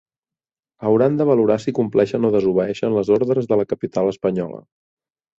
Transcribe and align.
Hauran 0.87 1.17
de 1.17 1.25
valorar 1.29 1.57
si 1.65 1.73
compleixen 1.79 2.25
o 2.29 2.31
desobeeixen 2.35 2.95
les 2.95 3.11
ordres 3.17 3.49
de 3.51 3.59
la 3.61 3.67
capital 3.75 4.09
espanyola. 4.13 4.63